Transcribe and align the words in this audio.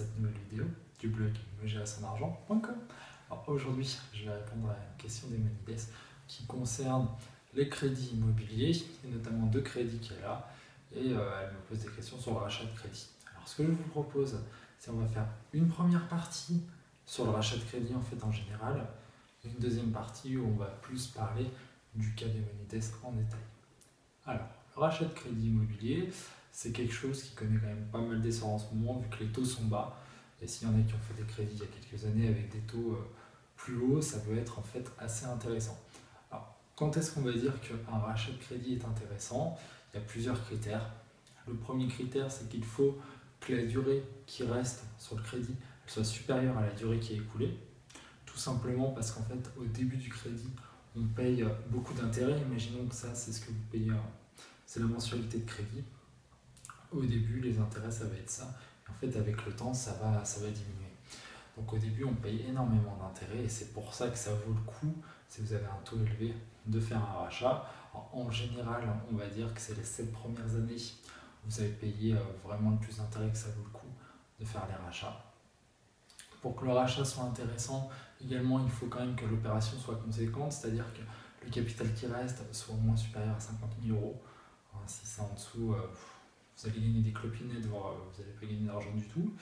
cette 0.00 0.18
nouvelle 0.18 0.38
vidéo 0.48 0.64
du 0.98 1.08
blog. 1.08 1.32
Alors 3.30 3.48
aujourd'hui, 3.48 3.98
je 4.14 4.24
vais 4.24 4.32
répondre 4.32 4.70
à 4.70 4.76
une 4.76 4.96
question 4.96 5.28
d'Emonides 5.28 5.80
qui 6.26 6.46
concerne 6.46 7.08
les 7.52 7.68
crédits 7.68 8.12
immobiliers, 8.14 8.76
et 9.04 9.08
notamment 9.08 9.46
deux 9.46 9.60
crédits 9.60 9.98
qu'elle 9.98 10.24
a, 10.24 10.48
et 10.94 11.12
euh, 11.12 11.42
elle 11.42 11.52
me 11.52 11.60
pose 11.68 11.80
des 11.80 11.88
questions 11.88 12.18
sur 12.18 12.32
le 12.32 12.38
rachat 12.38 12.64
de 12.64 12.70
crédit. 12.70 13.08
Alors 13.34 13.46
ce 13.46 13.56
que 13.56 13.64
je 13.64 13.70
vous 13.72 13.88
propose, 13.90 14.38
c'est 14.78 14.90
on 14.90 14.96
va 14.96 15.06
faire 15.06 15.26
une 15.52 15.68
première 15.68 16.08
partie 16.08 16.62
sur 17.04 17.24
le 17.24 17.30
rachat 17.30 17.56
de 17.56 17.62
crédit 17.62 17.94
en 17.94 18.00
fait 18.00 18.22
en 18.24 18.32
général, 18.32 18.86
une 19.44 19.58
deuxième 19.58 19.90
partie 19.90 20.36
où 20.36 20.46
on 20.46 20.56
va 20.56 20.66
plus 20.66 21.08
parler 21.08 21.50
du 21.94 22.14
cas 22.14 22.26
d'Emonides 22.26 22.94
en 23.02 23.12
détail. 23.12 23.40
Alors, 24.24 24.48
le 24.76 24.80
rachat 24.80 25.04
de 25.04 25.12
crédit 25.12 25.48
immobilier, 25.48 26.10
c'est 26.52 26.72
quelque 26.72 26.92
chose 26.92 27.22
qui 27.22 27.34
connaît 27.34 27.58
quand 27.58 27.66
même 27.66 27.86
pas 27.92 28.00
mal 28.00 28.20
d'essor 28.20 28.48
en 28.48 28.58
ce 28.58 28.74
moment, 28.74 28.98
vu 28.98 29.08
que 29.08 29.24
les 29.24 29.30
taux 29.30 29.44
sont 29.44 29.64
bas. 29.64 29.96
Et 30.42 30.46
s'il 30.46 30.68
y 30.68 30.70
en 30.70 30.74
a 30.74 30.82
qui 30.82 30.94
ont 30.94 30.98
fait 30.98 31.22
des 31.22 31.26
crédits 31.26 31.54
il 31.54 31.60
y 31.60 31.62
a 31.62 31.66
quelques 31.66 32.04
années 32.04 32.28
avec 32.28 32.50
des 32.50 32.60
taux 32.60 32.92
euh, 32.92 33.10
plus 33.56 33.76
hauts, 33.76 34.00
ça 34.00 34.18
peut 34.20 34.36
être 34.36 34.58
en 34.58 34.62
fait 34.62 34.90
assez 34.98 35.26
intéressant. 35.26 35.78
Alors, 36.30 36.56
quand 36.76 36.96
est-ce 36.96 37.12
qu'on 37.12 37.22
va 37.22 37.32
dire 37.32 37.52
qu'un 37.60 37.98
rachat 37.98 38.32
de 38.32 38.38
crédit 38.38 38.74
est 38.74 38.84
intéressant? 38.84 39.58
Il 39.92 39.98
y 39.98 40.02
a 40.02 40.04
plusieurs 40.06 40.42
critères. 40.44 40.90
Le 41.46 41.54
premier 41.54 41.88
critère, 41.88 42.30
c'est 42.30 42.48
qu'il 42.48 42.64
faut 42.64 42.98
que 43.40 43.52
la 43.52 43.64
durée 43.64 44.02
qui 44.26 44.44
reste 44.44 44.84
sur 44.98 45.16
le 45.16 45.22
crédit 45.22 45.54
soit 45.86 46.04
supérieure 46.04 46.56
à 46.56 46.66
la 46.66 46.72
durée 46.72 47.00
qui 47.00 47.14
est 47.14 47.16
écoulée. 47.16 47.58
Tout 48.24 48.38
simplement 48.38 48.90
parce 48.90 49.10
qu'en 49.10 49.24
fait, 49.24 49.50
au 49.58 49.64
début 49.64 49.96
du 49.96 50.08
crédit, 50.08 50.50
on 50.96 51.02
paye 51.02 51.44
beaucoup 51.68 51.94
d'intérêts. 51.94 52.40
Imaginons 52.40 52.86
que 52.86 52.94
ça, 52.94 53.14
c'est 53.14 53.32
ce 53.32 53.40
que 53.40 53.50
vous 53.50 53.64
payez, 53.70 53.90
c'est 54.66 54.80
la 54.80 54.86
mensualité 54.86 55.38
de 55.38 55.46
crédit 55.46 55.82
au 56.92 57.02
début, 57.02 57.40
les 57.40 57.58
intérêts, 57.58 57.90
ça 57.90 58.04
va 58.04 58.16
être 58.16 58.30
ça. 58.30 58.54
En 58.88 58.92
fait, 58.94 59.16
avec 59.16 59.44
le 59.46 59.52
temps, 59.52 59.72
ça 59.72 59.92
va, 59.94 60.24
ça 60.24 60.40
va 60.40 60.50
diminuer. 60.50 60.90
Donc 61.56 61.72
au 61.72 61.78
début, 61.78 62.04
on 62.04 62.14
paye 62.14 62.44
énormément 62.48 62.96
d'intérêts 62.96 63.44
et 63.44 63.48
c'est 63.48 63.72
pour 63.72 63.92
ça 63.92 64.08
que 64.08 64.16
ça 64.16 64.32
vaut 64.32 64.52
le 64.52 64.60
coup, 64.72 64.94
si 65.28 65.40
vous 65.40 65.52
avez 65.52 65.66
un 65.66 65.82
taux 65.84 65.96
élevé, 65.96 66.34
de 66.66 66.80
faire 66.80 66.98
un 66.98 67.24
rachat. 67.24 67.64
En 68.12 68.30
général, 68.30 68.84
on 69.10 69.16
va 69.16 69.26
dire 69.26 69.52
que 69.52 69.60
c'est 69.60 69.76
les 69.76 69.84
7 69.84 70.12
premières 70.12 70.54
années 70.54 70.76
où 71.44 71.50
vous 71.50 71.60
avez 71.60 71.70
payé 71.70 72.14
euh, 72.14 72.20
vraiment 72.44 72.70
le 72.70 72.78
plus 72.78 72.96
d'intérêts 72.98 73.30
que 73.30 73.36
ça 73.36 73.48
vaut 73.48 73.64
le 73.64 73.70
coup 73.70 73.86
de 74.38 74.44
faire 74.44 74.66
les 74.68 74.74
rachats. 74.74 75.24
Pour 76.40 76.56
que 76.56 76.64
le 76.64 76.72
rachat 76.72 77.04
soit 77.04 77.24
intéressant, 77.24 77.90
également, 78.24 78.60
il 78.60 78.70
faut 78.70 78.86
quand 78.86 79.00
même 79.00 79.16
que 79.16 79.26
l'opération 79.26 79.76
soit 79.78 79.96
conséquente, 79.96 80.52
c'est-à-dire 80.52 80.86
que 80.94 81.00
le 81.44 81.50
capital 81.50 81.92
qui 81.94 82.06
reste 82.06 82.42
soit 82.54 82.74
au 82.74 82.78
moins 82.78 82.96
supérieur 82.96 83.36
à 83.36 83.40
50 83.40 83.70
000 83.84 83.96
euros. 83.96 84.22
Si 84.86 85.04
c'est 85.04 85.20
en 85.20 85.32
dessous, 85.34 85.74
euh, 85.74 85.86
vous 86.62 86.68
allez 86.68 86.80
gagner 86.80 87.00
des 87.00 87.12
clopinettes, 87.12 87.66
voire 87.66 87.92
euh, 87.92 87.96
vous 88.12 88.22
n'allez 88.22 88.34
pas 88.34 88.46
gagner 88.46 88.66
d'argent 88.66 88.94
du 88.94 89.06
tout. 89.06 89.32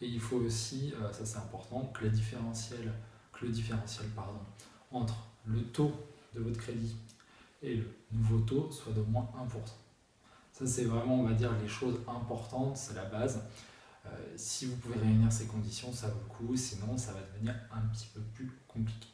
Et 0.00 0.06
il 0.06 0.20
faut 0.20 0.36
aussi, 0.36 0.92
euh, 1.00 1.12
ça 1.12 1.24
c'est 1.24 1.38
important, 1.38 1.86
que, 1.94 2.04
le 2.04 2.10
différentiel, 2.10 2.92
que 3.32 3.46
le 3.46 3.52
différentiel 3.52 4.06
pardon, 4.16 4.40
entre 4.90 5.16
le 5.46 5.62
taux 5.62 5.92
de 6.34 6.40
votre 6.40 6.58
crédit 6.58 6.96
et 7.62 7.76
le 7.76 7.86
nouveau 8.12 8.40
taux 8.40 8.70
soit 8.70 8.92
d'au 8.92 9.04
moins 9.04 9.28
1%. 9.36 9.48
Ça 10.52 10.66
c'est 10.66 10.84
vraiment, 10.84 11.20
on 11.20 11.24
va 11.24 11.34
dire, 11.34 11.52
les 11.60 11.68
choses 11.68 12.00
importantes, 12.08 12.76
c'est 12.76 12.94
la 12.94 13.04
base. 13.04 13.42
Euh, 14.06 14.10
si 14.36 14.66
vous 14.66 14.76
pouvez 14.76 14.98
réunir 14.98 15.30
ces 15.30 15.46
conditions, 15.46 15.92
ça 15.92 16.08
vaut 16.08 16.20
le 16.20 16.46
coup, 16.46 16.56
sinon 16.56 16.96
ça 16.98 17.12
va 17.12 17.20
devenir 17.32 17.54
un 17.72 17.80
petit 17.88 18.08
peu 18.12 18.20
plus 18.20 18.50
compliqué. 18.66 19.08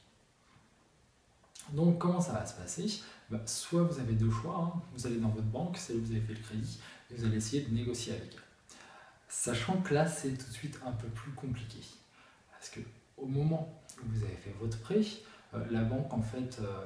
Donc 1.72 1.98
comment 1.98 2.20
ça 2.20 2.32
va 2.32 2.46
se 2.46 2.54
passer? 2.54 3.02
Bah, 3.28 3.42
Soit 3.44 3.82
vous 3.82 4.00
avez 4.00 4.14
deux 4.14 4.30
choix, 4.30 4.72
hein. 4.74 4.80
vous 4.94 5.06
allez 5.06 5.18
dans 5.18 5.28
votre 5.28 5.46
banque, 5.46 5.76
celle 5.76 5.96
où 5.96 6.04
vous 6.04 6.12
avez 6.12 6.22
fait 6.22 6.32
le 6.32 6.40
crédit, 6.40 6.80
vous 7.10 7.24
allez 7.24 7.36
essayer 7.36 7.62
de 7.62 7.74
négocier 7.74 8.14
avec 8.14 8.32
elle. 8.32 8.42
Sachant 9.28 9.80
que 9.82 9.94
là, 9.94 10.06
c'est 10.06 10.36
tout 10.36 10.46
de 10.46 10.54
suite 10.54 10.78
un 10.84 10.92
peu 10.92 11.08
plus 11.08 11.32
compliqué. 11.32 11.78
Parce 12.50 12.70
que 12.70 12.80
au 13.16 13.26
moment 13.26 13.82
où 14.02 14.08
vous 14.08 14.24
avez 14.24 14.34
fait 14.34 14.54
votre 14.60 14.78
prêt, 14.80 15.00
euh, 15.54 15.64
la 15.70 15.82
banque, 15.82 16.12
en 16.12 16.22
fait, 16.22 16.58
euh, 16.60 16.84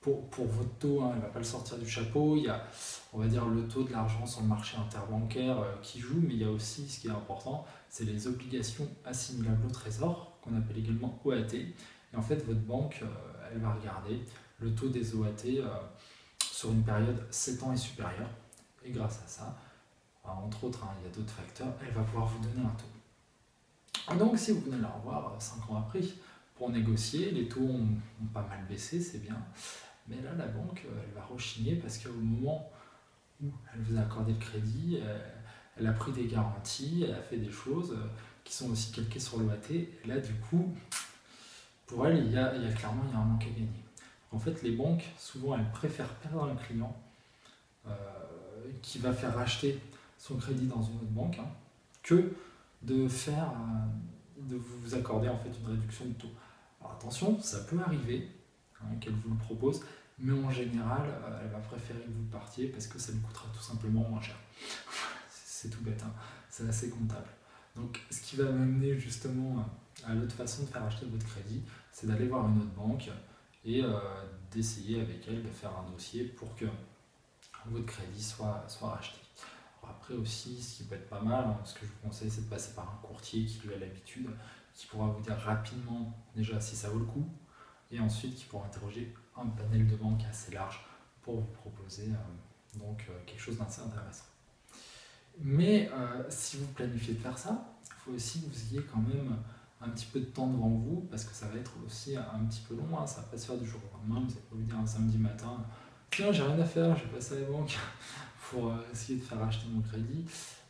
pour, 0.00 0.28
pour, 0.30 0.46
votre 0.46 0.78
taux, 0.78 1.02
hein, 1.02 1.10
elle 1.12 1.20
ne 1.20 1.22
va 1.22 1.28
pas 1.28 1.38
le 1.38 1.44
sortir 1.44 1.78
du 1.78 1.88
chapeau. 1.88 2.36
Il 2.36 2.44
y 2.44 2.48
a, 2.48 2.66
on 3.12 3.18
va 3.18 3.26
dire, 3.26 3.46
le 3.46 3.66
taux 3.68 3.84
de 3.84 3.92
l'argent 3.92 4.24
sur 4.26 4.40
le 4.40 4.46
marché 4.46 4.76
interbancaire 4.78 5.60
euh, 5.60 5.74
qui 5.82 6.00
joue, 6.00 6.20
mais 6.22 6.34
il 6.34 6.40
y 6.40 6.44
a 6.44 6.50
aussi, 6.50 6.88
ce 6.88 7.00
qui 7.00 7.08
est 7.08 7.12
important, 7.12 7.66
c'est 7.88 8.04
les 8.04 8.26
obligations 8.26 8.88
assimilables 9.04 9.66
au 9.66 9.70
trésor, 9.70 10.38
qu'on 10.42 10.56
appelle 10.56 10.78
également 10.78 11.20
OAT. 11.24 11.54
Et 11.54 12.16
en 12.16 12.22
fait, 12.22 12.44
votre 12.46 12.60
banque, 12.60 13.02
elle 13.52 13.60
va 13.60 13.74
regarder 13.74 14.20
le 14.60 14.74
taux 14.74 14.88
des 14.88 15.14
OAT 15.14 15.44
sur 16.40 16.72
une 16.72 16.82
période 16.82 17.24
7 17.30 17.62
ans 17.62 17.72
et 17.72 17.76
supérieure. 17.76 18.28
Et 18.84 18.90
grâce 18.90 19.22
à 19.24 19.28
ça, 19.28 19.56
entre 20.24 20.64
autres, 20.64 20.84
hein, 20.84 20.94
il 21.00 21.08
y 21.08 21.12
a 21.12 21.14
d'autres 21.14 21.32
facteurs, 21.32 21.72
elle 21.86 21.92
va 21.92 22.02
pouvoir 22.02 22.26
vous 22.26 22.38
donner 22.40 22.64
un 22.64 22.70
taux. 22.70 24.16
Donc 24.18 24.38
si 24.38 24.52
vous 24.52 24.60
venez 24.60 24.80
la 24.80 24.88
revoir 24.88 25.34
5 25.38 25.56
euh, 25.56 25.72
ans 25.72 25.78
après 25.78 26.00
pour 26.56 26.70
négocier, 26.70 27.30
les 27.30 27.48
taux 27.48 27.60
ont, 27.60 27.88
pas 28.34 28.42
mal 28.42 28.64
baissé, 28.68 29.00
c'est 29.00 29.18
bien. 29.18 29.36
Mais 30.08 30.20
là, 30.22 30.32
la 30.36 30.46
banque, 30.46 30.82
euh, 30.86 31.02
elle 31.04 31.14
va 31.14 31.24
rechigner 31.24 31.76
parce 31.76 31.98
qu'au 31.98 32.12
moment 32.12 32.70
où 33.42 33.46
elle 33.72 33.80
vous 33.82 33.96
a 33.96 34.00
accordé 34.00 34.32
le 34.32 34.38
crédit, 34.38 34.98
euh, 35.00 35.18
elle 35.76 35.86
a 35.86 35.92
pris 35.92 36.12
des 36.12 36.26
garanties, 36.26 37.04
elle 37.06 37.14
a 37.14 37.22
fait 37.22 37.38
des 37.38 37.50
choses 37.50 37.96
qui 38.44 38.52
sont 38.52 38.70
aussi 38.70 38.92
calquées 38.92 39.20
sur 39.20 39.38
l'OAT. 39.38 39.70
Et 39.70 39.88
là, 40.06 40.18
du 40.18 40.34
coup, 40.34 40.74
pour 41.86 42.06
elle, 42.06 42.18
il 42.18 42.32
y 42.32 42.38
a, 42.38 42.50
clairement 42.72 43.04
un 43.14 43.24
manque 43.24 43.42
à 43.42 43.46
gagner. 43.46 43.68
En 44.32 44.38
fait, 44.38 44.62
les 44.62 44.72
banques, 44.72 45.04
souvent, 45.18 45.56
elles 45.56 45.70
préfèrent 45.70 46.14
perdre 46.16 46.44
un 46.44 46.56
client 46.56 46.94
qui 48.82 48.98
va 48.98 49.12
faire 49.12 49.34
racheter 49.34 49.78
son 50.18 50.36
crédit 50.36 50.66
dans 50.66 50.82
une 50.82 50.96
autre 50.96 51.10
banque 51.10 51.38
hein, 51.38 51.48
que 52.02 52.32
de 52.82 53.08
faire 53.08 53.50
euh, 53.50 54.42
de 54.48 54.56
vous 54.56 54.94
accorder 54.94 55.28
en 55.28 55.38
fait 55.38 55.50
une 55.60 55.66
réduction 55.66 56.06
de 56.06 56.12
taux. 56.14 56.32
Alors 56.80 56.92
attention, 56.92 57.40
ça 57.40 57.60
peut 57.60 57.78
arriver 57.84 58.28
hein, 58.80 58.96
qu'elle 59.00 59.14
vous 59.14 59.30
le 59.30 59.36
propose, 59.36 59.82
mais 60.18 60.32
en 60.32 60.50
général, 60.50 61.02
euh, 61.06 61.40
elle 61.42 61.50
va 61.50 61.58
préférer 61.58 62.00
que 62.00 62.10
vous 62.10 62.24
partiez 62.30 62.68
parce 62.68 62.86
que 62.86 62.98
ça 62.98 63.12
lui 63.12 63.20
coûtera 63.20 63.46
tout 63.54 63.62
simplement 63.62 64.08
moins 64.08 64.20
cher. 64.20 64.36
c'est 65.30 65.68
tout 65.68 65.82
bête, 65.82 66.02
hein. 66.02 66.12
c'est 66.48 66.68
assez 66.68 66.90
comptable. 66.90 67.28
Donc 67.76 68.00
ce 68.10 68.20
qui 68.22 68.36
va 68.36 68.44
m'amener 68.44 68.98
justement 68.98 69.64
à 70.04 70.14
l'autre 70.14 70.34
façon 70.34 70.64
de 70.64 70.68
faire 70.68 70.82
acheter 70.84 71.06
votre 71.06 71.26
crédit, 71.26 71.62
c'est 71.92 72.06
d'aller 72.06 72.26
voir 72.26 72.48
une 72.48 72.58
autre 72.58 72.74
banque 72.74 73.10
et 73.64 73.82
euh, 73.82 73.98
d'essayer 74.50 75.00
avec 75.00 75.26
elle 75.28 75.42
de 75.42 75.48
faire 75.48 75.70
un 75.78 75.90
dossier 75.90 76.24
pour 76.24 76.54
que 76.56 76.64
votre 77.66 77.86
crédit 77.86 78.22
soit, 78.22 78.64
soit 78.68 78.90
racheté. 78.90 79.18
après 79.82 80.14
aussi, 80.14 80.62
ce 80.62 80.78
qui 80.78 80.84
peut 80.84 80.94
être 80.94 81.08
pas 81.08 81.20
mal, 81.20 81.56
ce 81.64 81.74
que 81.74 81.80
je 81.86 81.86
vous 81.86 82.08
conseille, 82.08 82.30
c'est 82.30 82.44
de 82.44 82.50
passer 82.50 82.74
par 82.74 82.84
un 82.84 83.06
courtier 83.06 83.44
qui 83.44 83.66
lui 83.66 83.74
a 83.74 83.78
l'habitude, 83.78 84.30
qui 84.74 84.86
pourra 84.86 85.08
vous 85.08 85.20
dire 85.20 85.36
rapidement 85.36 86.16
déjà 86.34 86.60
si 86.60 86.76
ça 86.76 86.88
vaut 86.88 86.98
le 86.98 87.04
coup, 87.04 87.28
et 87.90 88.00
ensuite 88.00 88.34
qui 88.36 88.44
pourra 88.44 88.66
interroger 88.66 89.14
un 89.36 89.46
panel 89.46 89.86
de 89.86 89.96
banque 89.96 90.22
assez 90.28 90.52
large 90.52 90.80
pour 91.22 91.36
vous 91.36 91.52
proposer 91.52 92.08
euh, 92.08 92.78
donc 92.78 93.06
euh, 93.08 93.12
quelque 93.26 93.40
chose 93.40 93.58
d'assez 93.58 93.82
intéressant. 93.82 94.24
Mais 95.38 95.90
euh, 95.92 96.24
si 96.28 96.58
vous 96.58 96.66
planifiez 96.68 97.14
de 97.14 97.20
faire 97.20 97.38
ça, 97.38 97.76
il 97.84 97.94
faut 98.04 98.12
aussi 98.12 98.42
que 98.42 98.46
vous 98.46 98.74
ayez 98.74 98.82
quand 98.84 99.00
même 99.00 99.36
un 99.80 99.88
petit 99.88 100.06
peu 100.06 100.20
de 100.20 100.26
temps 100.26 100.46
devant 100.46 100.68
vous, 100.68 101.06
parce 101.10 101.24
que 101.24 101.34
ça 101.34 101.46
va 101.48 101.58
être 101.58 101.72
aussi 101.86 102.16
un 102.16 102.44
petit 102.44 102.60
peu 102.68 102.74
long, 102.74 102.98
hein, 102.98 103.06
ça 103.06 103.22
va 103.22 103.28
pas 103.28 103.38
se 103.38 103.46
faire 103.46 103.56
du 103.56 103.66
jour 103.66 103.80
au 103.90 103.96
lendemain, 103.96 104.20
vous 104.20 104.28
n'allez 104.28 104.40
pas 104.40 104.56
vous 104.56 104.62
dire 104.62 104.78
un 104.78 104.86
samedi 104.86 105.16
matin, 105.16 105.64
tiens, 106.10 106.32
j'ai 106.32 106.42
rien 106.42 106.58
à 106.58 106.64
faire, 106.64 106.96
je 106.96 107.04
vais 107.04 107.10
passer 107.10 107.36
à 107.36 107.40
la 107.40 107.46
banque 107.46 107.78
pour 108.50 108.68
euh, 108.68 108.76
essayer 108.92 109.18
de 109.18 109.24
faire 109.24 109.42
acheter 109.42 109.66
mon 109.68 109.80
crédit. 109.80 110.26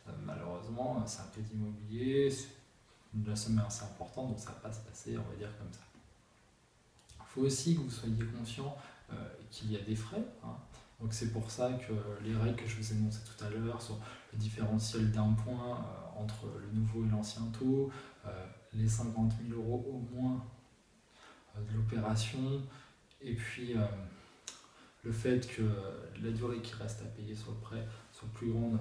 Euh, 0.07 0.11
malheureusement, 0.23 1.03
c'est 1.05 1.21
un 1.21 1.27
crédit 1.31 1.53
immobilier, 1.53 2.33
la 3.25 3.35
somme 3.35 3.61
assez 3.65 3.83
importante, 3.83 4.29
donc 4.29 4.39
ça 4.39 4.51
va 4.51 4.69
pas 4.69 4.71
se 4.71 4.79
passer, 4.81 5.17
on 5.17 5.29
va 5.29 5.35
dire 5.35 5.49
comme 5.57 5.71
ça. 5.71 5.81
Il 7.19 7.25
faut 7.33 7.41
aussi 7.41 7.75
que 7.75 7.81
vous 7.81 7.89
soyez 7.89 8.15
conscient 8.37 8.75
euh, 9.11 9.15
qu'il 9.49 9.71
y 9.71 9.77
a 9.77 9.81
des 9.81 9.95
frais. 9.95 10.23
Hein. 10.43 10.55
Donc 10.99 11.13
c'est 11.13 11.31
pour 11.31 11.49
ça 11.49 11.71
que 11.73 11.93
les 12.23 12.35
règles 12.35 12.55
que 12.55 12.67
je 12.67 12.77
vous 12.77 12.93
ai 12.93 12.95
énoncées 12.95 13.21
tout 13.25 13.43
à 13.43 13.49
l'heure 13.49 13.81
sur 13.81 13.97
le 14.31 14.37
différentiel 14.37 15.11
d'un 15.11 15.33
point 15.33 15.83
entre 16.15 16.45
le 16.61 16.79
nouveau 16.79 17.03
et 17.03 17.09
l'ancien 17.09 17.41
taux, 17.57 17.89
les 18.73 18.87
50 18.87 19.33
000 19.49 19.59
euros 19.59 19.83
au 19.95 20.15
moins 20.15 20.45
de 21.57 21.73
l'opération, 21.75 22.61
et 23.19 23.33
puis 23.33 23.73
le 25.03 25.11
fait 25.11 25.47
que 25.47 25.63
la 26.21 26.31
durée 26.31 26.61
qui 26.61 26.73
reste 26.75 27.01
à 27.01 27.05
payer 27.05 27.35
sur 27.35 27.51
le 27.51 27.57
prêt 27.57 27.87
soit 28.11 28.29
plus 28.33 28.51
grande 28.51 28.79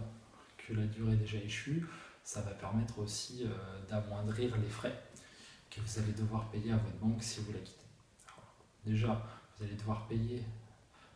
que 0.58 0.74
la 0.74 0.86
durée 0.86 1.16
déjà 1.16 1.38
échue, 1.38 1.86
ça 2.22 2.42
va 2.42 2.52
permettre 2.52 2.98
aussi 2.98 3.44
euh, 3.44 3.48
d'amoindrir 3.88 4.56
les 4.58 4.68
frais 4.68 5.02
que 5.70 5.80
vous 5.80 5.98
allez 5.98 6.12
devoir 6.12 6.50
payer 6.50 6.72
à 6.72 6.76
votre 6.76 6.96
banque 6.96 7.22
si 7.22 7.40
vous 7.40 7.52
la 7.52 7.58
quittez. 7.60 7.86
déjà, 8.84 9.26
vous 9.56 9.64
allez 9.64 9.74
devoir 9.74 10.06
payer 10.06 10.44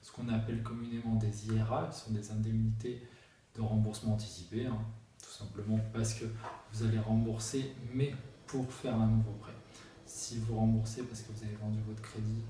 ce 0.01 0.13
qu'on 0.13 0.29
appelle 0.29 0.63
communément 0.63 1.15
des 1.17 1.47
IRA, 1.49 1.89
qui 1.93 2.01
sont 2.01 2.13
des 2.13 2.31
indemnités 2.31 3.07
de 3.55 3.63
remboursement 3.63 4.15
anticipé, 4.15 4.67
hein, 4.67 4.79
tout 5.23 5.31
simplement 5.31 5.79
parce 5.93 6.15
que 6.15 6.27
vous 6.73 6.85
allez 6.85 6.99
rembourser, 6.99 7.75
mais 7.93 8.15
pour 8.47 8.71
faire 8.73 8.95
un 8.95 9.07
nouveau 9.07 9.33
prêt. 9.41 9.55
Si 10.07 10.39
vous 10.39 10.57
remboursez 10.57 11.03
parce 11.05 11.23
que 11.23 11.33
vous 11.33 11.45
avez 11.45 11.57
vendu 11.57 11.81
votre 11.87 12.03
crédit 12.03 12.45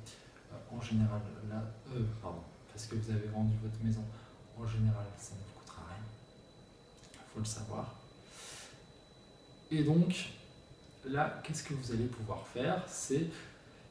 en 0.70 0.80
général, 0.80 1.20
là, 1.48 1.62
euh, 1.94 2.04
pardon, 2.22 2.42
parce 2.72 2.86
que 2.86 2.96
vous 2.96 3.10
avez 3.10 3.28
vendu 3.28 3.54
votre 3.62 3.82
maison, 3.82 4.04
en 4.58 4.66
général, 4.66 5.04
ça 5.18 5.34
ne 5.34 5.40
vous 5.40 5.60
coûtera 5.60 5.82
rien. 5.88 6.04
Il 7.14 7.32
faut 7.32 7.38
le 7.40 7.44
savoir. 7.44 7.94
Et 9.70 9.82
donc, 9.82 10.30
là, 11.04 11.40
qu'est-ce 11.42 11.64
que 11.64 11.74
vous 11.74 11.92
allez 11.92 12.06
pouvoir 12.06 12.46
faire? 12.46 12.82
C'est 12.86 13.26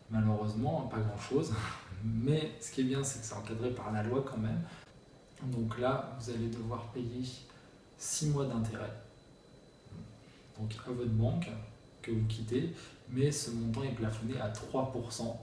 malheureusement 0.09 0.81
pas 0.83 0.99
grand-chose. 0.99 1.53
Mais 2.03 2.51
ce 2.59 2.71
qui 2.71 2.81
est 2.81 2.85
bien, 2.85 3.03
c'est 3.03 3.19
que 3.19 3.25
c'est 3.25 3.35
encadré 3.35 3.71
par 3.71 3.91
la 3.91 4.03
loi 4.03 4.23
quand 4.27 4.37
même. 4.37 4.61
Donc 5.43 5.77
là, 5.79 6.17
vous 6.19 6.29
allez 6.29 6.47
devoir 6.47 6.91
payer 6.91 7.23
6 7.97 8.29
mois 8.29 8.45
d'intérêt. 8.45 8.91
Donc 10.59 10.71
à 10.87 10.91
votre 10.91 11.09
banque 11.09 11.49
que 12.01 12.11
vous 12.11 12.25
quittez, 12.27 12.73
mais 13.09 13.31
ce 13.31 13.51
montant 13.51 13.83
est 13.83 13.95
plafonné 13.95 14.39
à 14.39 14.49
3% 14.49 15.35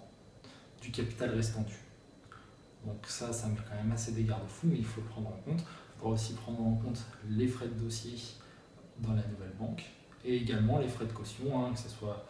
du 0.80 0.90
capital 0.90 1.30
restant 1.30 1.62
dû. 1.62 1.74
Donc 2.86 3.06
ça, 3.06 3.32
ça 3.32 3.48
met 3.48 3.56
quand 3.68 3.76
même 3.76 3.92
assez 3.92 4.12
des 4.12 4.24
garde-fous, 4.24 4.68
mais 4.68 4.78
il 4.78 4.84
faut 4.84 5.00
le 5.00 5.06
prendre 5.06 5.28
en 5.28 5.40
compte. 5.44 5.60
Il 5.60 5.98
faudra 5.98 6.14
aussi 6.14 6.32
prendre 6.34 6.60
en 6.62 6.74
compte 6.76 7.04
les 7.28 7.46
frais 7.46 7.68
de 7.68 7.74
dossier 7.74 8.14
dans 8.98 9.14
la 9.14 9.26
nouvelle 9.26 9.52
banque 9.58 9.84
et 10.24 10.36
également 10.36 10.78
les 10.78 10.88
frais 10.88 11.06
de 11.06 11.12
caution, 11.12 11.64
hein, 11.64 11.72
que 11.72 11.78
ce 11.78 11.88
soit 11.88 12.26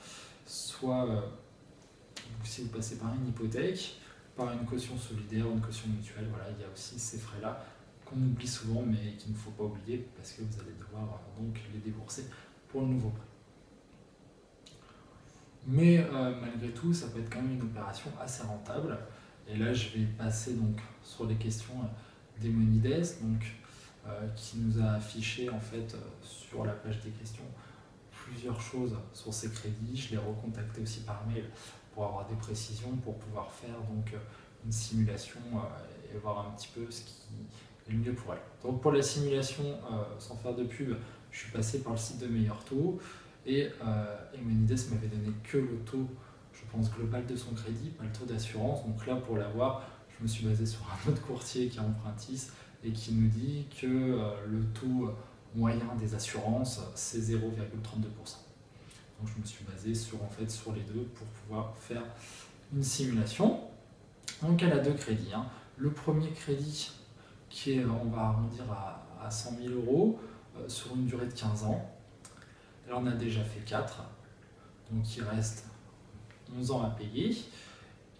soit 0.46 1.08
euh, 1.08 1.20
si 2.42 2.62
vous 2.62 2.68
passez 2.68 2.98
par 2.98 3.14
une 3.14 3.28
hypothèque, 3.28 3.96
par 4.36 4.52
une 4.52 4.64
caution 4.64 4.96
solidaire 4.98 5.46
ou 5.48 5.52
une 5.52 5.60
caution 5.60 5.88
mutuelle, 5.88 6.26
voilà, 6.28 6.46
il 6.50 6.60
y 6.60 6.64
a 6.64 6.72
aussi 6.72 6.98
ces 6.98 7.18
frais-là 7.18 7.64
qu'on 8.04 8.16
oublie 8.16 8.48
souvent 8.48 8.82
mais 8.82 9.14
qu'il 9.16 9.32
ne 9.32 9.36
faut 9.36 9.52
pas 9.52 9.64
oublier 9.64 10.08
parce 10.16 10.32
que 10.32 10.42
vous 10.42 10.60
allez 10.60 10.72
devoir 10.78 11.04
euh, 11.04 11.40
donc 11.40 11.60
les 11.72 11.78
débourser 11.78 12.24
pour 12.68 12.82
le 12.82 12.88
nouveau 12.88 13.10
prêt. 13.10 13.29
Mais 15.66 15.98
euh, 15.98 16.34
malgré 16.40 16.70
tout, 16.70 16.92
ça 16.92 17.08
peut 17.08 17.20
être 17.20 17.30
quand 17.30 17.42
même 17.42 17.52
une 17.52 17.62
opération 17.62 18.10
assez 18.20 18.42
rentable. 18.42 18.98
Et 19.48 19.56
là, 19.56 19.72
je 19.72 19.98
vais 19.98 20.06
passer 20.18 20.54
donc 20.54 20.80
sur 21.02 21.26
les 21.26 21.36
questions 21.36 21.74
euh, 21.82 22.40
d'Emonides, 22.42 23.06
donc 23.22 23.44
qui 24.34 24.56
nous 24.56 24.82
a 24.82 24.92
affiché 24.92 25.50
en 25.50 25.60
fait 25.60 25.94
sur 26.22 26.64
la 26.64 26.72
page 26.72 27.00
des 27.00 27.10
questions 27.10 27.44
plusieurs 28.10 28.60
choses 28.60 28.96
sur 29.12 29.32
ces 29.32 29.50
crédits. 29.50 29.94
Je 29.94 30.12
l'ai 30.12 30.16
recontacté 30.16 30.80
aussi 30.80 31.00
par 31.00 31.24
mail 31.26 31.44
pour 31.92 32.06
avoir 32.06 32.26
des 32.26 32.34
précisions, 32.34 32.96
pour 33.04 33.18
pouvoir 33.18 33.52
faire 33.52 33.78
donc 33.94 34.12
une 34.64 34.72
simulation 34.72 35.40
euh, 35.54 36.14
et 36.14 36.18
voir 36.18 36.46
un 36.46 36.50
petit 36.56 36.68
peu 36.74 36.90
ce 36.90 37.02
qui 37.02 37.14
est 37.88 37.92
le 37.92 37.98
mieux 37.98 38.12
pour 38.12 38.32
elle. 38.34 38.40
Donc 38.62 38.80
pour 38.80 38.92
la 38.92 39.02
simulation, 39.02 39.64
euh, 39.64 40.02
sans 40.18 40.36
faire 40.36 40.54
de 40.54 40.64
pub, 40.64 40.96
je 41.30 41.38
suis 41.38 41.50
passé 41.50 41.82
par 41.82 41.92
le 41.92 41.98
site 41.98 42.18
de 42.18 42.26
Meilleur 42.26 42.62
Taux 42.64 42.98
et 43.46 43.68
euh, 43.84 44.16
Emonides 44.34 44.90
m'avait 44.92 45.08
donné 45.08 45.32
que 45.44 45.58
le 45.58 45.78
taux, 45.86 46.08
je 46.52 46.60
pense, 46.70 46.90
global 46.90 47.26
de 47.26 47.36
son 47.36 47.54
crédit, 47.54 47.90
pas 47.90 48.04
le 48.04 48.12
taux 48.12 48.26
d'assurance. 48.26 48.84
Donc 48.86 49.06
là, 49.06 49.16
pour 49.16 49.36
l'avoir, 49.36 49.82
je 50.16 50.22
me 50.22 50.28
suis 50.28 50.44
basé 50.44 50.66
sur 50.66 50.80
un 50.82 51.10
autre 51.10 51.22
courtier 51.22 51.68
qui 51.68 51.78
est 51.78 51.80
Empruntis 51.80 52.48
et 52.84 52.92
qui 52.92 53.12
nous 53.12 53.28
dit 53.28 53.66
que 53.80 53.86
le 53.86 54.64
taux 54.74 55.10
moyen 55.54 55.94
des 55.98 56.14
assurances, 56.14 56.80
c'est 56.94 57.18
0,32%. 57.18 57.40
Donc 59.20 59.28
je 59.34 59.40
me 59.40 59.44
suis 59.44 59.64
basé 59.64 59.94
sur, 59.94 60.22
en 60.22 60.28
fait, 60.28 60.50
sur 60.50 60.72
les 60.72 60.82
deux 60.82 61.02
pour 61.14 61.26
pouvoir 61.26 61.74
faire 61.76 62.02
une 62.74 62.82
simulation. 62.82 63.60
Donc 64.42 64.62
elle 64.62 64.72
a 64.72 64.78
deux 64.78 64.94
crédits. 64.94 65.32
Hein. 65.34 65.46
Le 65.76 65.90
premier 65.90 66.30
crédit 66.30 66.92
qui 67.48 67.72
est, 67.72 67.84
on 67.84 68.08
va 68.10 68.22
arrondir 68.22 68.64
à, 68.70 69.30
100 69.30 69.58
000 69.62 69.74
euros 69.74 70.18
euh, 70.56 70.66
sur 70.66 70.94
une 70.94 71.04
durée 71.04 71.26
de 71.26 71.32
15 71.32 71.64
ans. 71.64 71.92
Elle 72.90 72.96
en 72.96 73.06
a 73.06 73.12
déjà 73.12 73.44
fait 73.44 73.60
4, 73.60 74.02
donc 74.90 75.16
il 75.16 75.22
reste 75.22 75.64
11 76.58 76.72
ans 76.72 76.82
à 76.82 76.90
payer. 76.90 77.36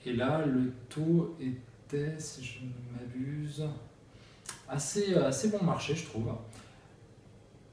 Et 0.07 0.13
là, 0.13 0.47
le 0.47 0.73
taux 0.89 1.37
était, 1.41 2.15
si 2.21 2.45
je 2.45 2.61
ne 2.61 2.71
m'abuse, 2.97 3.65
assez, 4.69 5.17
assez 5.17 5.49
bon 5.49 5.65
marché, 5.65 5.97
je 5.97 6.07
trouve. 6.07 6.33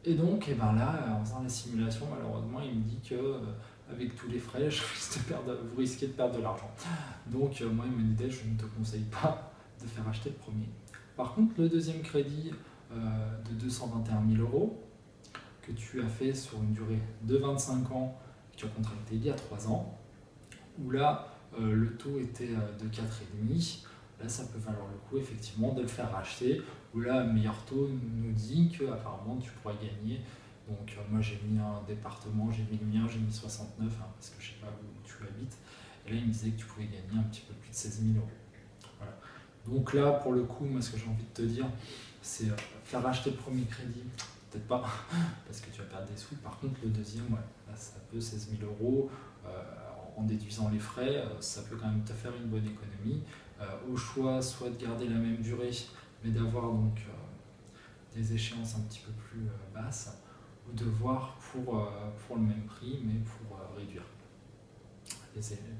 Et 0.05 0.15
donc, 0.15 0.47
et 0.47 0.53
eh 0.53 0.55
ben 0.55 0.73
là, 0.73 1.19
en 1.19 1.23
faisant 1.23 1.43
la 1.43 1.49
simulation, 1.49 2.07
malheureusement, 2.09 2.61
il 2.61 2.79
me 2.79 2.83
dit 2.83 2.99
que 3.07 3.13
euh, 3.13 3.39
avec 3.91 4.15
tous 4.15 4.27
les 4.29 4.39
frais, 4.39 4.61
je 4.71 4.81
risque 4.81 5.19
de 5.19 5.23
perdre, 5.25 5.55
vous 5.69 5.77
risquez 5.79 6.07
de 6.07 6.13
perdre 6.13 6.37
de 6.37 6.41
l'argent. 6.41 6.71
Donc, 7.27 7.61
euh, 7.61 7.69
moi, 7.69 7.85
il 7.87 7.91
me 7.91 8.13
disait, 8.15 8.31
je 8.31 8.49
ne 8.49 8.57
te 8.57 8.65
conseille 8.75 9.05
pas 9.21 9.53
de 9.79 9.85
faire 9.85 10.07
acheter 10.07 10.29
le 10.29 10.35
premier. 10.35 10.69
Par 11.15 11.35
contre, 11.35 11.53
le 11.59 11.69
deuxième 11.69 12.01
crédit 12.01 12.51
euh, 12.91 12.95
de 13.47 13.53
221 13.53 14.35
000 14.35 14.41
euros, 14.41 14.81
que 15.67 15.73
tu 15.73 16.01
as 16.01 16.07
fait 16.07 16.33
sur 16.33 16.61
une 16.63 16.73
durée 16.73 16.99
de 17.23 17.37
25 17.37 17.91
ans, 17.91 18.17
que 18.51 18.57
tu 18.57 18.65
as 18.65 18.69
contracté 18.69 19.15
il 19.15 19.25
y 19.25 19.29
a 19.29 19.33
3 19.33 19.67
ans, 19.67 19.97
où 20.79 20.91
là, 20.91 21.27
euh, 21.59 21.73
le 21.73 21.97
taux 21.97 22.19
était 22.19 22.47
de 22.47 22.87
4,5, 22.87 23.85
là, 24.21 24.29
ça 24.29 24.43
peut 24.45 24.59
valoir 24.59 24.87
le 24.87 24.97
coup, 25.09 25.17
effectivement, 25.17 25.73
de 25.73 25.81
le 25.81 25.87
faire 25.87 26.11
racheter, 26.11 26.61
où 26.93 27.01
là, 27.01 27.23
meilleur 27.23 27.57
taux 27.65 27.89
nous 27.89 28.31
dit 28.31 28.69
que 28.69 28.85
apparemment 28.85 29.37
tu 29.37 29.51
pourras 29.51 29.75
gagner 29.75 30.21
donc 30.67 30.93
euh, 30.97 31.01
moi 31.09 31.21
j'ai 31.21 31.39
mis 31.45 31.59
un 31.59 31.81
département, 31.87 32.51
j'ai 32.51 32.63
mis 32.63 32.77
le 32.77 32.85
mien, 32.85 33.07
j'ai 33.09 33.19
mis 33.19 33.31
69, 33.31 33.87
hein, 33.87 34.05
parce 34.15 34.29
que 34.29 34.41
je 34.41 34.47
sais 34.47 34.57
pas 34.61 34.67
où 34.67 35.07
tu 35.07 35.15
habites. 35.23 35.57
Et 36.05 36.11
là 36.11 36.17
il 36.17 36.27
me 36.27 36.31
disait 36.31 36.49
que 36.49 36.59
tu 36.59 36.65
pouvais 36.65 36.85
gagner 36.85 37.17
un 37.17 37.23
petit 37.23 37.41
peu 37.41 37.53
plus 37.53 37.69
de 37.69 37.75
16 37.75 38.01
000 38.13 38.17
euros. 38.17 38.27
Voilà. 38.97 39.17
Donc 39.65 39.93
là 39.93 40.11
pour 40.11 40.33
le 40.33 40.43
coup, 40.43 40.65
moi 40.65 40.81
ce 40.81 40.91
que 40.91 40.97
j'ai 40.97 41.07
envie 41.07 41.23
de 41.23 41.33
te 41.33 41.41
dire, 41.43 41.65
c'est 42.21 42.49
euh, 42.49 42.55
faire 42.83 43.05
acheter 43.05 43.31
le 43.31 43.37
premier 43.37 43.63
crédit, 43.63 44.03
peut-être 44.57 44.67
pas, 44.67 44.83
parce 45.45 45.61
que 45.61 45.69
tu 45.71 45.81
vas 45.81 45.87
perdre 45.87 46.07
des 46.07 46.17
sous. 46.17 46.35
Par 46.35 46.59
contre 46.59 46.79
le 46.83 46.89
deuxième, 46.89 47.37
ça 47.75 47.93
peut 48.11 48.19
16 48.19 48.57
000 48.59 48.71
euros. 48.71 49.09
Euh, 49.45 49.49
en 50.17 50.23
déduisant 50.23 50.69
les 50.69 50.79
frais, 50.79 51.23
ça 51.39 51.61
peut 51.61 51.75
quand 51.75 51.87
même 51.87 52.03
te 52.03 52.11
faire 52.11 52.31
une 52.35 52.49
bonne 52.49 52.65
économie. 52.65 53.21
au 53.87 53.95
choix, 53.95 54.41
soit 54.41 54.71
de 54.71 54.75
garder 54.75 55.07
la 55.07 55.17
même 55.17 55.37
durée, 55.37 55.69
mais 56.23 56.31
d'avoir 56.31 56.71
donc 56.71 57.05
des 58.15 58.33
échéances 58.33 58.75
un 58.77 58.81
petit 58.81 59.01
peu 59.01 59.11
plus 59.11 59.47
basses 59.75 60.17
ou 60.67 60.73
de 60.75 60.85
voir 60.85 61.37
pour, 61.51 61.79
euh, 61.79 61.89
pour 62.25 62.37
le 62.37 62.43
même 62.43 62.63
prix, 62.63 62.99
mais 63.03 63.19
pour 63.19 63.57
euh, 63.57 63.77
réduire. 63.77 64.03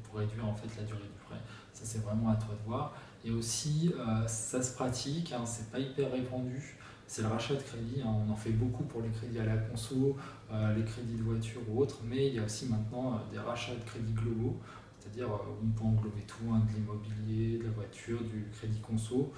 pour 0.04 0.20
réduire 0.20 0.46
en 0.46 0.56
fait 0.56 0.70
la 0.78 0.84
durée 0.84 1.02
du 1.02 1.26
prêt. 1.26 1.40
Ça 1.74 1.84
c'est 1.84 2.00
vraiment 2.00 2.30
à 2.30 2.36
toi 2.36 2.56
de 2.56 2.66
voir. 2.66 2.94
Et 3.26 3.32
aussi, 3.32 3.94
euh, 3.98 4.28
ça 4.28 4.62
se 4.62 4.76
pratique, 4.76 5.34
hein, 5.34 5.46
c'est 5.46 5.72
pas 5.72 5.80
hyper 5.80 6.12
répandu. 6.12 6.78
C'est 7.08 7.22
le 7.22 7.30
rachat 7.30 7.56
de 7.56 7.62
crédit, 7.62 8.02
hein. 8.04 8.14
on 8.28 8.32
en 8.32 8.36
fait 8.36 8.52
beaucoup 8.52 8.84
pour 8.84 9.02
les 9.02 9.10
crédits 9.10 9.40
à 9.40 9.46
la 9.46 9.56
conso, 9.56 10.18
les 10.52 10.84
crédits 10.84 11.16
de 11.16 11.24
voiture 11.24 11.62
ou 11.70 11.82
autres, 11.82 12.00
mais 12.04 12.28
il 12.28 12.36
y 12.36 12.40
a 12.40 12.44
aussi 12.44 12.68
maintenant 12.68 13.22
des 13.32 13.40
rachats 13.40 13.76
de 13.76 13.84
crédits 13.84 14.12
globaux, 14.12 14.58
c'est-à-dire 15.00 15.30
où 15.30 15.66
on 15.66 15.70
peut 15.70 15.86
englober 15.86 16.22
tout, 16.28 16.52
hein, 16.52 16.62
de 16.68 16.74
l'immobilier, 16.76 17.60
de 17.60 17.64
la 17.64 17.70
voiture, 17.70 18.22
du 18.24 18.48
crédit 18.52 18.82
conso 18.82 19.32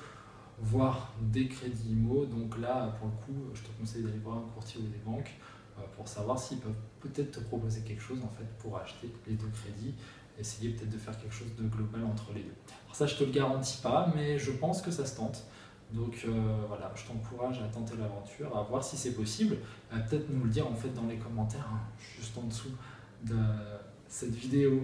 voire 0.62 1.14
des 1.22 1.48
crédits 1.48 1.92
IMO. 1.92 2.26
Donc 2.26 2.60
là, 2.60 2.96
pour 3.00 3.08
le 3.08 3.14
coup, 3.26 3.50
je 3.54 3.62
te 3.62 3.70
conseille 3.80 4.04
d'aller 4.04 4.20
voir 4.20 4.38
un 4.38 4.50
courtier 4.54 4.80
ou 4.82 4.88
des 4.88 5.00
banques 5.06 5.32
euh, 5.78 5.82
pour 5.96 6.08
savoir 6.08 6.40
s'ils 6.40 6.60
peuvent 6.60 6.74
peut-être 7.00 7.32
te 7.32 7.40
proposer 7.40 7.82
quelque 7.82 8.02
chose 8.02 8.20
en 8.24 8.30
fait 8.30 8.46
pour 8.60 8.78
acheter 8.78 9.10
les 9.28 9.34
deux 9.34 9.50
crédits. 9.50 9.94
Essayer 10.38 10.70
peut-être 10.70 10.90
de 10.90 10.98
faire 10.98 11.18
quelque 11.20 11.34
chose 11.34 11.54
de 11.58 11.68
global 11.68 12.04
entre 12.06 12.32
les 12.34 12.44
deux. 12.44 12.56
Alors 12.86 12.96
ça, 12.96 13.06
je 13.06 13.16
te 13.16 13.24
le 13.26 13.32
garantis 13.32 13.80
pas, 13.82 14.12
mais 14.16 14.40
je 14.40 14.52
pense 14.52 14.82
que 14.82 14.92
ça 14.92 15.06
se 15.06 15.18
tente. 15.18 15.46
Donc 15.92 16.24
euh, 16.28 16.66
voilà, 16.68 16.92
je 16.96 17.06
t'encourage 17.06 17.62
à 17.62 17.68
tenter 17.68 17.96
l'aventure, 17.98 18.56
à 18.56 18.64
voir 18.64 18.84
si 18.84 18.96
c'est 18.96 19.14
possible. 19.14 19.58
À 19.92 20.00
peut-être 20.00 20.30
nous 20.30 20.44
le 20.44 20.50
dire 20.50 20.68
en 20.68 20.76
fait 20.76 20.90
dans 20.90 21.08
les 21.08 21.18
commentaires, 21.18 21.68
hein, 21.74 21.82
juste 22.18 22.38
en 22.38 22.44
dessous 22.44 22.72
de 23.24 23.38
cette 24.08 24.34
vidéo 24.34 24.84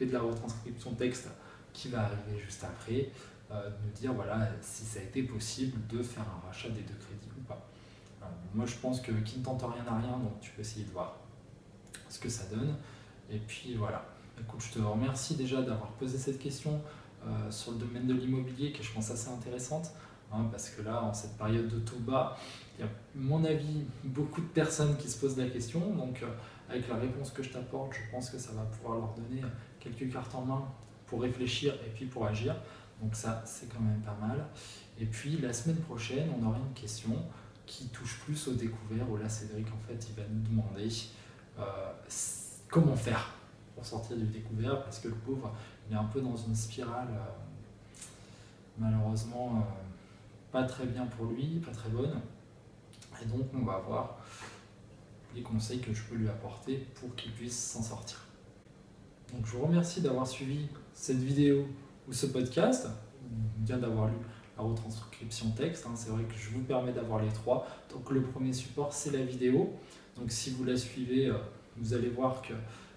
et 0.00 0.06
de 0.06 0.12
la 0.12 0.20
retranscription 0.20 0.94
texte 0.94 1.28
qui 1.72 1.88
va 1.88 2.02
arriver 2.02 2.38
juste 2.38 2.64
après. 2.64 3.10
Euh, 3.52 3.68
de 3.68 3.74
nous 3.84 3.92
dire 3.92 4.12
voilà, 4.14 4.48
si 4.62 4.84
ça 4.84 4.98
a 4.98 5.02
été 5.02 5.22
possible 5.22 5.78
de 5.88 6.02
faire 6.02 6.24
un 6.24 6.46
rachat 6.46 6.70
des 6.70 6.80
deux 6.80 6.94
crédits 6.94 7.28
ou 7.36 7.42
pas. 7.42 7.68
moi, 8.54 8.64
je 8.64 8.76
pense 8.76 9.00
que 9.00 9.12
qui 9.12 9.40
ne 9.40 9.44
tente 9.44 9.62
rien 9.62 9.84
à 9.86 9.98
rien, 9.98 10.18
donc 10.18 10.40
tu 10.40 10.52
peux 10.52 10.62
essayer 10.62 10.86
de 10.86 10.90
voir 10.90 11.18
ce 12.08 12.18
que 12.18 12.28
ça 12.28 12.44
donne. 12.46 12.74
Et 13.30 13.38
puis 13.38 13.74
voilà. 13.74 14.06
Écoute, 14.40 14.60
je 14.60 14.72
te 14.72 14.78
remercie 14.78 15.34
déjà 15.34 15.60
d'avoir 15.60 15.90
posé 15.92 16.16
cette 16.18 16.38
question 16.38 16.80
euh, 17.26 17.50
sur 17.50 17.72
le 17.72 17.78
domaine 17.78 18.06
de 18.06 18.14
l'immobilier, 18.14 18.72
que 18.72 18.82
je 18.82 18.92
pense 18.92 19.10
assez 19.10 19.28
intéressante, 19.28 19.92
hein, 20.32 20.46
parce 20.50 20.70
que 20.70 20.82
là, 20.82 21.02
en 21.02 21.12
cette 21.12 21.36
période 21.36 21.68
de 21.68 21.78
taux 21.78 21.98
bas, 21.98 22.36
il 22.78 22.84
y 22.84 22.84
a, 22.84 22.86
à 22.86 22.90
mon 23.14 23.44
avis, 23.44 23.84
beaucoup 24.04 24.40
de 24.40 24.46
personnes 24.46 24.96
qui 24.96 25.08
se 25.08 25.18
posent 25.18 25.36
la 25.36 25.48
question. 25.48 25.80
Donc, 25.94 26.22
euh, 26.22 26.26
avec 26.68 26.88
la 26.88 26.96
réponse 26.96 27.30
que 27.30 27.42
je 27.42 27.50
t'apporte, 27.50 27.92
je 27.94 28.10
pense 28.10 28.30
que 28.30 28.38
ça 28.38 28.52
va 28.52 28.62
pouvoir 28.62 28.98
leur 28.98 29.14
donner 29.14 29.42
quelques 29.78 30.12
cartes 30.12 30.34
en 30.34 30.42
main 30.42 30.64
pour 31.06 31.22
réfléchir 31.22 31.74
et 31.86 31.90
puis 31.90 32.06
pour 32.06 32.26
agir. 32.26 32.56
Donc 33.02 33.14
ça, 33.14 33.42
c'est 33.44 33.68
quand 33.68 33.80
même 33.80 34.00
pas 34.00 34.16
mal. 34.20 34.46
Et 34.98 35.06
puis 35.06 35.38
la 35.38 35.52
semaine 35.52 35.76
prochaine, 35.76 36.30
on 36.38 36.46
aura 36.46 36.56
une 36.58 36.74
question 36.74 37.16
qui 37.66 37.88
touche 37.88 38.20
plus 38.20 38.48
au 38.48 38.52
découvert, 38.52 39.10
où 39.10 39.16
là 39.16 39.28
Cédric, 39.28 39.66
en 39.68 39.88
fait, 39.88 40.08
il 40.08 40.14
va 40.14 40.22
nous 40.28 40.42
demander 40.42 40.88
euh, 41.58 41.62
comment 42.68 42.96
faire 42.96 43.30
pour 43.74 43.84
sortir 43.84 44.16
du 44.16 44.26
découvert, 44.26 44.82
parce 44.82 44.98
que 44.98 45.08
le 45.08 45.14
pauvre, 45.14 45.52
il 45.88 45.94
est 45.94 45.98
un 45.98 46.04
peu 46.04 46.20
dans 46.20 46.36
une 46.36 46.54
spirale, 46.54 47.08
euh, 47.10 48.04
malheureusement, 48.78 49.56
euh, 49.56 49.91
pas 50.52 50.64
très 50.64 50.86
bien 50.86 51.06
pour 51.06 51.26
lui, 51.26 51.60
pas 51.64 51.72
très 51.72 51.88
bonne. 51.88 52.20
Et 53.22 53.26
donc, 53.26 53.46
on 53.54 53.64
va 53.64 53.78
voir 53.78 54.18
les 55.34 55.42
conseils 55.42 55.80
que 55.80 55.92
je 55.92 56.02
peux 56.04 56.14
lui 56.14 56.28
apporter 56.28 56.86
pour 56.94 57.14
qu'il 57.16 57.32
puisse 57.32 57.58
s'en 57.58 57.82
sortir. 57.82 58.18
Donc, 59.32 59.46
je 59.46 59.52
vous 59.52 59.64
remercie 59.64 60.02
d'avoir 60.02 60.26
suivi 60.26 60.68
cette 60.94 61.18
vidéo 61.18 61.66
ou 62.08 62.12
ce 62.12 62.26
podcast, 62.26 62.88
bien 63.58 63.78
d'avoir 63.78 64.08
lu 64.08 64.14
la 64.56 64.64
retranscription 64.64 65.50
texte. 65.50 65.86
Hein. 65.86 65.92
c'est 65.94 66.10
vrai 66.10 66.24
que 66.24 66.34
je 66.34 66.50
vous 66.50 66.62
permets 66.62 66.92
d'avoir 66.92 67.22
les 67.22 67.30
trois. 67.30 67.66
Donc 67.90 68.10
le 68.10 68.22
premier 68.22 68.52
support, 68.52 68.92
c'est 68.92 69.10
la 69.10 69.24
vidéo. 69.24 69.72
Donc 70.16 70.30
si 70.30 70.50
vous 70.50 70.64
la 70.64 70.76
suivez, 70.76 71.26
euh, 71.26 71.38
vous 71.76 71.94
allez 71.94 72.08
voir 72.08 72.42
que 72.42 72.52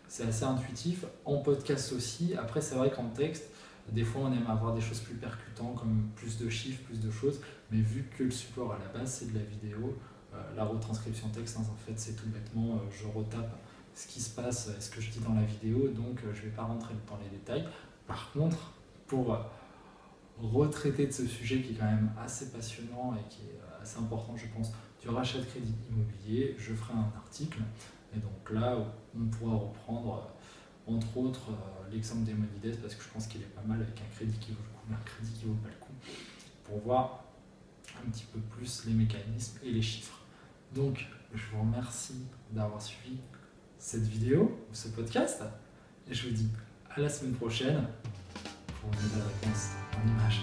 c'est 0.08 0.24
assez 0.24 0.44
intuitif. 0.44 1.06
En 1.26 1.38
podcast 1.38 1.94
aussi. 1.94 2.36
Après, 2.36 2.62
c'est 2.62 2.76
vrai 2.76 2.92
qu'en 2.92 3.10
texte, 3.10 3.50
des 3.92 4.04
fois, 4.04 4.24
on 4.25 4.34
aime 4.34 4.48
avoir 4.48 4.74
des 4.74 4.82
choses 4.82 5.00
plus 5.00 5.15
percutantes, 5.15 5.75
comme 5.75 6.10
plus 6.15 6.38
de 6.38 6.50
chiffres, 6.50 6.84
plus 6.84 7.00
de 7.00 7.12
choses. 7.12 7.42
Mais 7.72 7.80
vu 7.80 8.06
que 8.18 8.24
le 8.24 8.32
support 8.32 8.74
à 8.74 8.80
la 8.80 9.00
base, 9.00 9.20
c'est 9.20 9.32
de 9.32 9.38
la 9.38 9.46
vidéo, 9.46 9.98
euh, 10.34 10.38
la 10.56 10.63
retranscription 10.63 11.30
texte, 11.30 11.58
hein, 11.60 11.63
en 11.72 11.75
fait, 11.86 11.98
c'est 11.98 12.15
tout 12.15 12.27
bêtement, 12.27 12.75
euh, 12.75 12.80
je 12.92 13.08
retape 13.08 13.58
ce 13.94 14.08
qui 14.08 14.20
se 14.20 14.30
passe, 14.36 14.70
ce 14.80 14.89
que 14.89 15.00
je 15.00 15.12
dis 15.12 15.20
dans 15.20 15.34
la 15.34 15.44
vidéo, 15.44 15.88
donc 15.88 16.20
je 16.22 16.27
ne 16.39 16.46
vais 16.46 16.56
pas 16.56 16.63
rentrer 16.63 16.94
dans 17.08 17.18
les 17.18 17.30
détails. 17.30 17.65
Par 18.08 18.32
contre, 18.34 18.74
pour 19.08 19.38
retraiter 20.38 21.08
de 21.08 21.12
ce 21.12 21.25
sujet 21.25 21.62
qui 21.62 21.74
est 21.74 21.75
quand 21.75 21.86
même 21.86 22.12
assez 22.22 22.51
passionnant 22.51 23.15
et 23.15 23.30
qui 23.30 23.44
est 23.44 23.82
assez 23.82 23.98
important, 24.00 24.36
je 24.36 24.48
pense, 24.48 24.74
du 25.01 25.10
rachat 25.10 25.39
de 25.39 25.46
crédit 25.46 25.74
immobilier, 25.89 26.56
je 26.58 26.74
ferai 26.74 26.94
un 26.94 27.12
article. 27.15 27.60
Et 28.15 28.20
donc 28.20 28.50
là, 28.51 28.75
on 29.15 29.25
pourra 29.25 29.56
reprendre, 29.56 30.15
euh, 30.15 30.32
entre 30.88 31.18
autres, 31.18 31.50
euh, 31.50 31.92
l'exemple 31.92 32.24
des 32.24 32.34
Monides, 32.34 32.80
parce 32.82 32.96
que 32.96 33.04
je 33.04 33.10
pense 33.10 33.27
qu'il 33.27 33.42
est 33.42 33.56
pas 33.56 33.62
mal 33.62 33.82
avec 33.82 34.00
un 34.00 34.15
crédit 34.15 34.38
qui 34.38 34.51
vaut 34.51 34.62
le 34.62 34.77
coup, 34.77 34.86
mais 34.89 34.96
un 34.96 35.06
crédit 35.06 35.32
qui 35.32 35.46
vaut 35.46 35.56
pas 35.56 35.70
le 35.70 35.75
coup, 35.80 35.94
pour 36.63 36.80
voir 36.80 37.24
un 38.06 38.10
petit 38.10 38.25
peu 38.25 38.39
plus 38.39 38.86
les 38.86 38.94
mécanismes 38.94 39.60
et 39.63 39.72
les 39.72 39.82
chiffres. 39.82 40.20
Donc, 40.74 41.08
je 41.34 41.44
vous 41.51 41.62
remercie 41.62 42.25
d'avoir 42.51 42.82
suivi 42.82 43.18
cette 43.77 44.04
vidéo, 44.04 44.60
ce 44.72 44.89
podcast, 44.89 45.44
et 46.10 46.13
je 46.13 46.27
vous 46.27 46.34
dis 46.34 46.50
à 46.96 47.01
la 47.01 47.10
semaine 47.10 47.34
prochaine 47.34 47.88
pour 48.68 48.92
une 48.94 49.01
nouvelle 49.01 49.24
réponse 49.24 49.72
en 49.94 50.08
image. 50.08 50.42